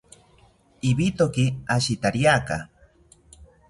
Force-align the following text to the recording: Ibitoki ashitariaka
Ibitoki 0.89 1.45
ashitariaka 1.75 2.57